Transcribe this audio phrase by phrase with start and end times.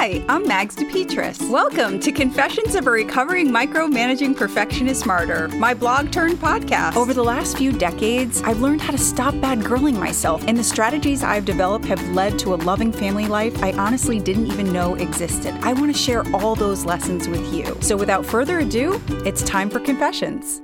[0.00, 1.50] Hi, I'm Mags DePetris.
[1.50, 6.96] Welcome to Confessions of a Recovering Micromanaging Perfectionist Martyr, my blog turned podcast.
[6.96, 10.64] Over the last few decades, I've learned how to stop bad girling myself, and the
[10.64, 14.94] strategies I've developed have led to a loving family life I honestly didn't even know
[14.94, 15.54] existed.
[15.60, 17.76] I want to share all those lessons with you.
[17.82, 20.62] So without further ado, it's time for Confessions.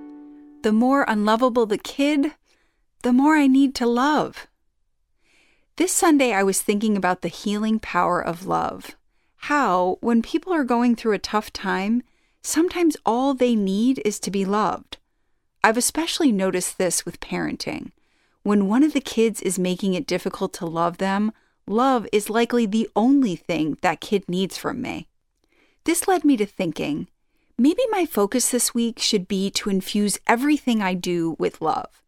[0.63, 2.33] The more unlovable the kid,
[3.03, 4.47] the more I need to love.
[5.77, 8.97] This Sunday, I was thinking about the healing power of love.
[9.47, 12.03] How, when people are going through a tough time,
[12.43, 14.97] sometimes all they need is to be loved.
[15.63, 17.93] I've especially noticed this with parenting.
[18.43, 21.31] When one of the kids is making it difficult to love them,
[21.65, 25.07] love is likely the only thing that kid needs from me.
[25.85, 27.07] This led me to thinking
[27.57, 32.03] maybe my focus this week should be to infuse everything I do with love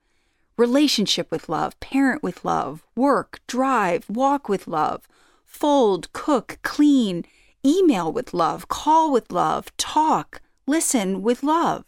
[0.56, 5.06] relationship with love, parent with love, work, drive, walk with love,
[5.48, 7.24] fold, cook, clean,
[7.66, 11.84] email with love, call with love, talk, listen with love.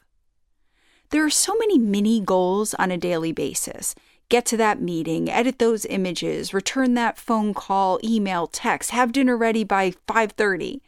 [1.11, 3.95] There are so many mini goals on a daily basis.
[4.29, 9.37] Get to that meeting, edit those images, return that phone call, email, text, have dinner
[9.37, 10.81] ready by 5:30.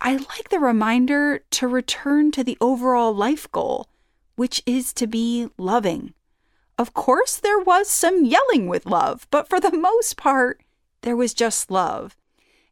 [0.00, 3.88] I like the reminder to return to the overall life goal,
[4.36, 6.14] which is to be loving.
[6.76, 10.60] Of course, there was some yelling with love, but for the most part,
[11.04, 12.16] there was just love.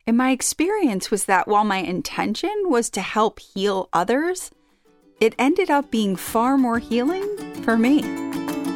[0.07, 4.51] And my experience was that while my intention was to help heal others,
[5.21, 8.22] it ended up being far more healing for me.